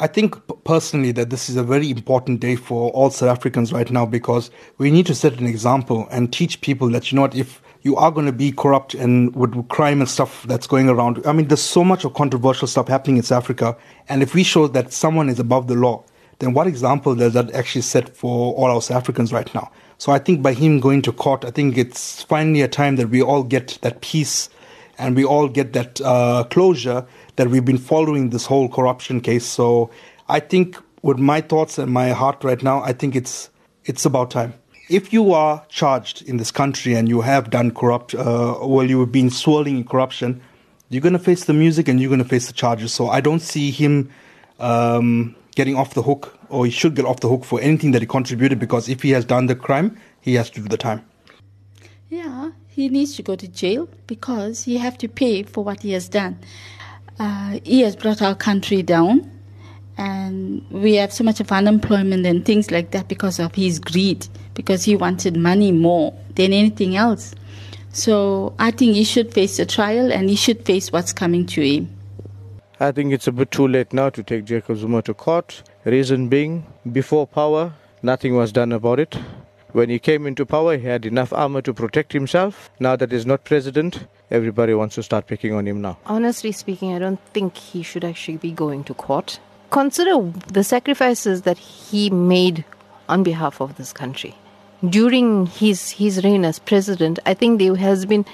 I 0.00 0.06
think 0.06 0.36
personally 0.64 1.12
that 1.12 1.30
this 1.30 1.48
is 1.48 1.56
a 1.56 1.62
very 1.62 1.90
important 1.90 2.40
day 2.40 2.56
for 2.56 2.90
all 2.90 3.10
South 3.10 3.28
Africans 3.28 3.72
right 3.72 3.90
now 3.90 4.06
because 4.06 4.50
we 4.78 4.90
need 4.90 5.06
to 5.06 5.14
set 5.14 5.38
an 5.38 5.46
example 5.46 6.08
and 6.10 6.32
teach 6.32 6.60
people 6.60 6.88
that 6.90 7.10
you 7.10 7.16
know 7.16 7.22
what 7.22 7.34
if 7.34 7.62
you 7.82 7.96
are 7.96 8.10
going 8.10 8.26
to 8.26 8.32
be 8.32 8.52
corrupt 8.52 8.94
and 8.94 9.34
with 9.34 9.68
crime 9.68 10.00
and 10.00 10.08
stuff 10.08 10.44
that's 10.44 10.66
going 10.66 10.88
around. 10.88 11.20
I 11.26 11.32
mean, 11.32 11.48
there's 11.48 11.62
so 11.62 11.84
much 11.84 12.04
of 12.04 12.14
controversial 12.14 12.68
stuff 12.68 12.88
happening 12.88 13.16
in 13.16 13.22
South 13.22 13.42
Africa, 13.42 13.76
and 14.08 14.22
if 14.22 14.34
we 14.34 14.44
show 14.44 14.68
that 14.68 14.92
someone 14.92 15.28
is 15.28 15.40
above 15.40 15.66
the 15.66 15.74
law, 15.74 16.04
then 16.38 16.54
what 16.54 16.66
example 16.66 17.14
does 17.14 17.34
that 17.34 17.52
actually 17.52 17.82
set 17.82 18.16
for 18.16 18.54
all 18.54 18.66
our 18.66 18.82
South 18.82 18.98
Africans 18.98 19.32
right 19.32 19.52
now? 19.54 19.70
So 19.98 20.10
I 20.10 20.18
think 20.18 20.42
by 20.42 20.54
him 20.54 20.80
going 20.80 21.02
to 21.02 21.12
court, 21.12 21.44
I 21.44 21.50
think 21.50 21.76
it's 21.76 22.22
finally 22.22 22.62
a 22.62 22.68
time 22.68 22.96
that 22.96 23.10
we 23.10 23.22
all 23.22 23.42
get 23.42 23.78
that 23.82 24.00
peace 24.00 24.48
and 25.02 25.16
we 25.16 25.24
all 25.24 25.48
get 25.48 25.72
that 25.72 26.00
uh, 26.00 26.44
closure 26.44 27.04
that 27.36 27.48
we've 27.48 27.64
been 27.64 27.78
following 27.78 28.30
this 28.30 28.46
whole 28.46 28.68
corruption 28.68 29.20
case. 29.20 29.44
So 29.44 29.90
I 30.28 30.38
think 30.38 30.78
with 31.02 31.18
my 31.18 31.40
thoughts 31.40 31.76
and 31.76 31.92
my 31.92 32.10
heart 32.10 32.44
right 32.44 32.62
now, 32.62 32.82
I 32.82 32.92
think 32.92 33.16
it's 33.16 33.50
it's 33.84 34.06
about 34.06 34.30
time. 34.30 34.54
If 34.88 35.12
you 35.12 35.32
are 35.32 35.64
charged 35.68 36.22
in 36.22 36.36
this 36.36 36.52
country 36.52 36.94
and 36.94 37.08
you 37.08 37.22
have 37.22 37.50
done 37.50 37.72
corrupt, 37.72 38.14
uh, 38.14 38.58
well, 38.62 38.88
you 38.88 39.00
have 39.00 39.10
been 39.10 39.30
swirling 39.30 39.78
in 39.78 39.84
corruption, 39.84 40.40
you're 40.88 41.02
going 41.02 41.14
to 41.14 41.18
face 41.18 41.46
the 41.46 41.54
music 41.54 41.88
and 41.88 42.00
you're 42.00 42.10
going 42.10 42.22
to 42.22 42.28
face 42.28 42.46
the 42.46 42.52
charges. 42.52 42.92
So 42.92 43.08
I 43.08 43.20
don't 43.20 43.40
see 43.40 43.72
him 43.72 44.10
um, 44.60 45.34
getting 45.56 45.74
off 45.74 45.94
the 45.94 46.02
hook, 46.02 46.38
or 46.48 46.64
he 46.64 46.70
should 46.70 46.94
get 46.94 47.06
off 47.06 47.20
the 47.20 47.28
hook 47.28 47.44
for 47.44 47.60
anything 47.60 47.90
that 47.92 48.02
he 48.02 48.06
contributed 48.06 48.60
because 48.60 48.88
if 48.88 49.02
he 49.02 49.10
has 49.10 49.24
done 49.24 49.46
the 49.46 49.56
crime, 49.56 49.98
he 50.20 50.34
has 50.34 50.50
to 50.50 50.60
do 50.60 50.68
the 50.68 50.76
time. 50.76 51.04
Yeah, 52.08 52.52
he 52.74 52.88
needs 52.88 53.16
to 53.16 53.22
go 53.22 53.36
to 53.36 53.46
jail 53.46 53.88
because 54.06 54.64
he 54.64 54.78
have 54.78 54.96
to 54.98 55.08
pay 55.08 55.42
for 55.42 55.62
what 55.62 55.82
he 55.82 55.92
has 55.92 56.08
done. 56.08 56.38
Uh, 57.18 57.60
he 57.64 57.82
has 57.82 57.94
brought 57.94 58.22
our 58.22 58.34
country 58.34 58.82
down, 58.82 59.30
and 59.98 60.64
we 60.70 60.94
have 60.94 61.12
so 61.12 61.22
much 61.22 61.38
of 61.38 61.52
unemployment 61.52 62.24
and 62.24 62.46
things 62.46 62.70
like 62.70 62.90
that 62.92 63.08
because 63.08 63.38
of 63.38 63.54
his 63.54 63.78
greed, 63.78 64.26
because 64.54 64.84
he 64.84 64.96
wanted 64.96 65.36
money 65.36 65.70
more 65.70 66.14
than 66.34 66.54
anything 66.54 66.96
else. 66.96 67.34
So 67.92 68.54
I 68.58 68.70
think 68.70 68.94
he 68.94 69.04
should 69.04 69.34
face 69.34 69.58
the 69.58 69.66
trial 69.66 70.10
and 70.10 70.30
he 70.30 70.36
should 70.36 70.64
face 70.64 70.90
what's 70.90 71.12
coming 71.12 71.44
to 71.48 71.60
him. 71.60 71.94
I 72.80 72.90
think 72.90 73.12
it's 73.12 73.26
a 73.26 73.32
bit 73.32 73.50
too 73.50 73.68
late 73.68 73.92
now 73.92 74.08
to 74.08 74.22
take 74.22 74.46
Jacob 74.46 74.78
Zuma 74.78 75.02
to 75.02 75.12
court. 75.12 75.62
Reason 75.84 76.28
being, 76.28 76.66
before 76.90 77.26
power, 77.26 77.74
nothing 78.02 78.34
was 78.34 78.50
done 78.50 78.72
about 78.72 78.98
it. 78.98 79.14
When 79.72 79.88
he 79.88 79.98
came 79.98 80.26
into 80.26 80.44
power, 80.44 80.76
he 80.76 80.86
had 80.86 81.06
enough 81.06 81.32
armor 81.32 81.62
to 81.62 81.72
protect 81.72 82.12
himself. 82.12 82.70
Now 82.78 82.94
that 82.96 83.10
he's 83.10 83.24
not 83.24 83.44
president, 83.44 84.06
everybody 84.30 84.74
wants 84.74 84.96
to 84.96 85.02
start 85.02 85.26
picking 85.26 85.54
on 85.54 85.66
him 85.66 85.80
now. 85.80 85.96
Honestly 86.04 86.52
speaking, 86.52 86.94
I 86.94 86.98
don't 86.98 87.20
think 87.32 87.56
he 87.56 87.82
should 87.82 88.04
actually 88.04 88.36
be 88.36 88.52
going 88.52 88.84
to 88.84 88.94
court. 88.94 89.40
Consider 89.70 90.30
the 90.48 90.62
sacrifices 90.62 91.42
that 91.42 91.56
he 91.56 92.10
made 92.10 92.66
on 93.08 93.22
behalf 93.22 93.62
of 93.62 93.76
this 93.76 93.94
country. 93.94 94.34
During 94.86 95.46
his, 95.46 95.92
his 95.92 96.22
reign 96.22 96.44
as 96.44 96.58
president, 96.58 97.18
I 97.24 97.32
think 97.32 97.58
there 97.58 97.74
has 97.76 98.04
been 98.04 98.26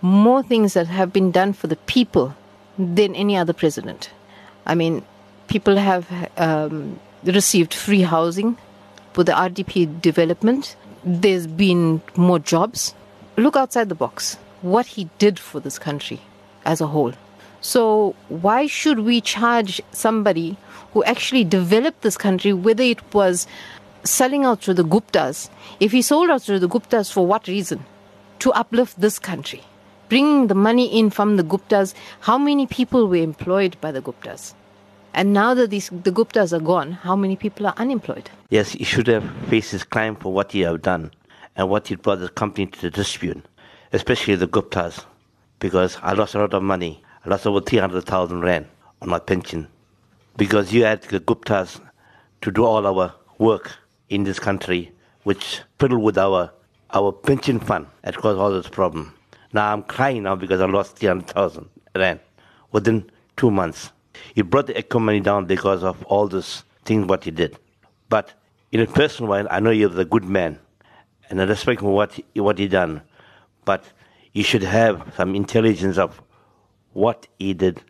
more 0.00 0.42
things 0.42 0.74
that 0.74 0.88
have 0.88 1.12
been 1.12 1.30
done 1.30 1.52
for 1.52 1.68
the 1.68 1.76
people 1.76 2.34
than 2.76 3.14
any 3.14 3.36
other 3.36 3.52
president. 3.52 4.10
I 4.66 4.74
mean, 4.74 5.04
people 5.46 5.76
have 5.76 6.08
um, 6.36 6.98
received 7.22 7.72
free 7.72 8.02
housing 8.02 8.58
with 9.16 9.26
the 9.26 9.32
RDP 9.32 10.00
development. 10.00 10.76
There's 11.04 11.46
been 11.46 12.02
more 12.16 12.38
jobs. 12.38 12.94
Look 13.36 13.56
outside 13.56 13.88
the 13.88 13.94
box. 13.94 14.38
What 14.62 14.86
he 14.86 15.08
did 15.18 15.38
for 15.38 15.60
this 15.60 15.78
country 15.78 16.20
as 16.64 16.80
a 16.80 16.86
whole. 16.86 17.12
So, 17.60 18.14
why 18.28 18.66
should 18.66 19.00
we 19.00 19.20
charge 19.20 19.80
somebody 19.92 20.56
who 20.92 21.04
actually 21.04 21.44
developed 21.44 22.02
this 22.02 22.16
country, 22.16 22.52
whether 22.52 22.82
it 22.82 23.14
was 23.14 23.46
selling 24.04 24.44
out 24.44 24.62
to 24.62 24.74
the 24.74 24.84
Guptas, 24.84 25.48
if 25.78 25.92
he 25.92 26.02
sold 26.02 26.30
out 26.30 26.42
to 26.42 26.58
the 26.58 26.68
Guptas 26.68 27.12
for 27.12 27.26
what 27.26 27.46
reason? 27.46 27.84
To 28.40 28.52
uplift 28.52 29.00
this 29.00 29.18
country. 29.18 29.62
Bringing 30.08 30.48
the 30.48 30.54
money 30.54 30.98
in 30.98 31.10
from 31.10 31.36
the 31.36 31.44
Guptas, 31.44 31.94
how 32.20 32.36
many 32.36 32.66
people 32.66 33.06
were 33.06 33.16
employed 33.16 33.76
by 33.80 33.92
the 33.92 34.02
Guptas? 34.02 34.54
And 35.14 35.32
now 35.32 35.54
that 35.54 35.70
these, 35.70 35.90
the 35.90 36.10
Guptas 36.10 36.52
are 36.52 36.60
gone, 36.60 36.92
how 36.92 37.14
many 37.14 37.36
people 37.36 37.66
are 37.66 37.74
unemployed? 37.76 38.30
Yes, 38.48 38.72
he 38.72 38.84
should 38.84 39.06
have 39.08 39.30
faced 39.48 39.72
his 39.72 39.84
crime 39.84 40.16
for 40.16 40.32
what 40.32 40.52
he 40.52 40.60
have 40.60 40.82
done 40.82 41.10
and 41.56 41.68
what 41.68 41.88
he 41.88 41.96
brought 41.96 42.20
the 42.20 42.28
company 42.30 42.66
to 42.66 42.80
the 42.80 42.90
dispute, 42.90 43.44
especially 43.92 44.36
the 44.36 44.48
Guptas, 44.48 45.04
because 45.58 45.98
I 46.02 46.14
lost 46.14 46.34
a 46.34 46.38
lot 46.38 46.54
of 46.54 46.62
money. 46.62 47.02
I 47.24 47.28
lost 47.28 47.46
over 47.46 47.60
300,000 47.60 48.40
rand 48.40 48.66
on 49.02 49.10
my 49.10 49.18
pension 49.18 49.68
because 50.36 50.72
you 50.72 50.84
had 50.84 51.02
the 51.02 51.20
Guptas 51.20 51.80
to 52.40 52.50
do 52.50 52.64
all 52.64 52.86
our 52.86 53.14
work 53.38 53.72
in 54.08 54.24
this 54.24 54.38
country, 54.38 54.92
which 55.24 55.60
fiddled 55.78 56.02
with 56.02 56.16
our, 56.16 56.50
our 56.94 57.12
pension 57.12 57.60
fund 57.60 57.86
that 58.02 58.16
caused 58.16 58.38
all 58.38 58.50
this 58.50 58.68
problem. 58.68 59.14
Now 59.52 59.72
I'm 59.72 59.82
crying 59.82 60.22
now 60.22 60.36
because 60.36 60.60
I 60.60 60.66
lost 60.66 60.96
300,000 60.96 61.68
rand 61.94 62.20
within 62.72 63.10
two 63.36 63.50
months. 63.50 63.92
He 64.34 64.42
brought 64.42 64.66
the 64.66 64.78
economy 64.78 65.20
down 65.20 65.46
because 65.46 65.82
of 65.82 66.02
all 66.04 66.28
this 66.28 66.64
things 66.84 67.06
what 67.06 67.24
he 67.24 67.30
did. 67.30 67.58
But 68.08 68.32
in 68.72 68.80
a 68.80 68.86
personal 68.86 69.30
way, 69.30 69.46
I 69.50 69.60
know 69.60 69.70
you're 69.70 69.98
a 70.00 70.04
good 70.04 70.24
man, 70.24 70.58
and 71.28 71.40
I 71.40 71.44
respect 71.44 71.82
what 71.82 72.12
he, 72.12 72.40
what 72.40 72.58
he 72.58 72.68
done. 72.68 73.02
But 73.64 73.84
you 74.32 74.42
should 74.42 74.62
have 74.62 75.12
some 75.16 75.34
intelligence 75.34 75.98
of 75.98 76.20
what 76.92 77.26
he 77.38 77.54
did 77.54 77.82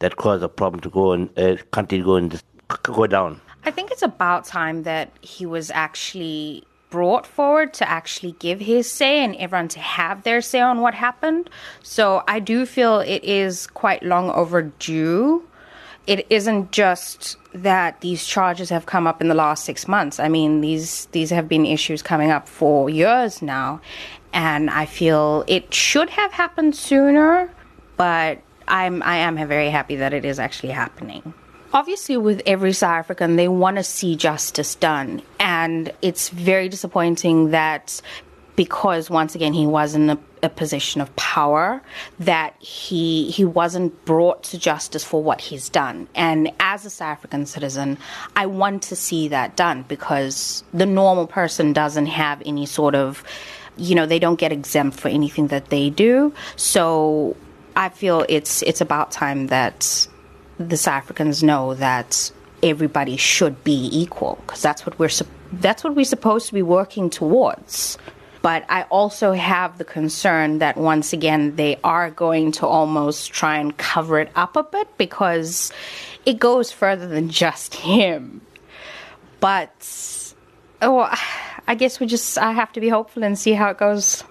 that 0.00 0.16
caused 0.16 0.42
a 0.42 0.48
problem 0.48 0.80
to 0.80 0.90
go 0.90 1.12
and 1.12 1.38
uh, 1.38 1.56
country 1.70 2.00
go 2.00 2.16
and 2.16 2.42
go 2.82 3.06
down. 3.06 3.40
I 3.64 3.70
think 3.70 3.90
it's 3.90 4.02
about 4.02 4.44
time 4.44 4.82
that 4.84 5.12
he 5.20 5.44
was 5.46 5.70
actually 5.70 6.64
brought 6.90 7.26
forward 7.26 7.74
to 7.74 7.88
actually 7.88 8.32
give 8.38 8.60
his 8.60 8.90
say 8.90 9.22
and 9.22 9.36
everyone 9.36 9.68
to 9.68 9.80
have 9.80 10.22
their 10.22 10.40
say 10.40 10.60
on 10.60 10.80
what 10.80 10.94
happened. 10.94 11.50
So 11.82 12.22
I 12.26 12.40
do 12.40 12.66
feel 12.66 13.00
it 13.00 13.22
is 13.24 13.66
quite 13.66 14.02
long 14.02 14.30
overdue. 14.30 15.44
It 16.06 16.26
isn't 16.30 16.72
just 16.72 17.36
that 17.52 18.00
these 18.00 18.24
charges 18.24 18.70
have 18.70 18.86
come 18.86 19.06
up 19.06 19.20
in 19.20 19.28
the 19.28 19.34
last 19.34 19.64
six 19.64 19.86
months. 19.86 20.18
I 20.18 20.28
mean, 20.28 20.62
these 20.62 21.06
these 21.06 21.30
have 21.30 21.48
been 21.48 21.66
issues 21.66 22.02
coming 22.02 22.30
up 22.30 22.48
for 22.48 22.88
years 22.88 23.42
now, 23.42 23.80
and 24.32 24.70
I 24.70 24.86
feel 24.86 25.44
it 25.46 25.74
should 25.74 26.08
have 26.10 26.32
happened 26.32 26.74
sooner. 26.74 27.50
But 27.98 28.38
I'm 28.66 29.02
I 29.02 29.16
am 29.16 29.36
very 29.46 29.68
happy 29.68 29.96
that 29.96 30.14
it 30.14 30.24
is 30.24 30.38
actually 30.38 30.72
happening 30.72 31.34
obviously 31.78 32.16
with 32.16 32.42
every 32.44 32.72
south 32.72 32.90
african 32.90 33.36
they 33.36 33.46
want 33.46 33.76
to 33.76 33.84
see 33.84 34.16
justice 34.16 34.74
done. 34.74 35.22
And 35.38 35.92
it's 36.02 36.28
very 36.28 36.68
disappointing 36.68 37.52
that 37.52 38.02
because 38.56 39.08
once 39.08 39.36
again 39.36 39.52
he 39.52 39.64
was 39.64 39.94
in 39.94 40.10
a, 40.10 40.18
a, 40.42 40.48
position 40.48 41.00
of 41.00 41.14
power 41.14 41.80
that 42.18 42.60
he 42.60 43.30
he 43.30 43.44
wasn't 43.44 44.04
brought 44.04 44.42
to 44.42 44.58
justice 44.58 45.04
for 45.04 45.22
what 45.22 45.40
he's 45.40 45.68
done. 45.68 46.08
And 46.16 46.50
as 46.58 46.84
a 46.84 46.90
south 46.90 47.12
african 47.18 47.46
citizen 47.46 47.96
i 48.34 48.44
want 48.44 48.82
to 48.90 48.96
see 48.96 49.28
that 49.28 49.54
done 49.54 49.84
because 49.86 50.64
the 50.74 50.86
normal 50.86 51.28
person 51.28 51.72
doesn't 51.72 52.06
have 52.06 52.42
any 52.44 52.66
sort 52.66 52.96
of 52.96 53.22
you 53.76 53.94
know 53.94 54.04
they 54.04 54.18
don't 54.18 54.40
get 54.40 54.50
exempt 54.50 54.98
for 54.98 55.10
anything 55.10 55.46
that 55.54 55.66
they 55.68 55.90
do. 55.90 56.34
So 56.56 57.36
i 57.76 57.88
feel 57.88 58.26
it's 58.28 58.62
it's 58.62 58.80
about 58.80 59.12
time 59.12 59.46
that 59.46 60.08
the 60.58 60.90
Africans 60.90 61.42
know 61.42 61.74
that 61.74 62.30
everybody 62.62 63.16
should 63.16 63.62
be 63.64 63.88
equal 63.92 64.38
because 64.42 64.62
that's 64.62 64.84
what 64.84 64.98
we're 64.98 65.10
that's 65.52 65.82
what 65.84 65.94
we're 65.94 66.04
supposed 66.04 66.46
to 66.48 66.54
be 66.54 66.62
working 66.62 67.10
towards. 67.10 67.98
But 68.40 68.64
I 68.68 68.82
also 68.84 69.32
have 69.32 69.78
the 69.78 69.84
concern 69.84 70.58
that 70.58 70.76
once 70.76 71.12
again 71.12 71.56
they 71.56 71.78
are 71.82 72.10
going 72.10 72.52
to 72.52 72.66
almost 72.66 73.32
try 73.32 73.58
and 73.58 73.76
cover 73.76 74.20
it 74.20 74.30
up 74.36 74.56
a 74.56 74.62
bit 74.62 74.96
because 74.96 75.72
it 76.24 76.38
goes 76.38 76.70
further 76.70 77.08
than 77.08 77.30
just 77.30 77.74
him. 77.74 78.40
But 79.40 80.34
oh, 80.82 81.08
I 81.66 81.74
guess 81.74 82.00
we 82.00 82.06
just 82.06 82.38
I 82.38 82.52
have 82.52 82.72
to 82.72 82.80
be 82.80 82.88
hopeful 82.88 83.24
and 83.24 83.38
see 83.38 83.52
how 83.52 83.70
it 83.70 83.78
goes. 83.78 84.22